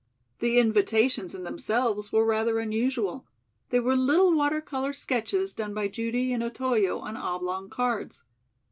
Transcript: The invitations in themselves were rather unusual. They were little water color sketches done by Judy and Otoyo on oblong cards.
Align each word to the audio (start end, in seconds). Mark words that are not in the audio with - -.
The 0.39 0.57
invitations 0.57 1.35
in 1.35 1.43
themselves 1.43 2.11
were 2.11 2.25
rather 2.25 2.57
unusual. 2.57 3.27
They 3.69 3.79
were 3.79 3.95
little 3.95 4.33
water 4.33 4.59
color 4.59 4.93
sketches 4.93 5.53
done 5.53 5.75
by 5.75 5.89
Judy 5.89 6.33
and 6.33 6.41
Otoyo 6.41 6.97
on 6.97 7.15
oblong 7.15 7.69
cards. 7.69 8.23